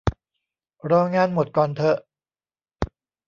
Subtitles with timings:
[0.89, 1.97] รองานหมดก่อนเถอะ